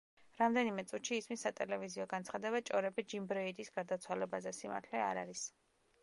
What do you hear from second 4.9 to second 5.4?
არ